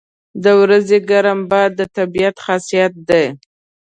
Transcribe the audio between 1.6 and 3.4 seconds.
د طبیعت خاصیت دی.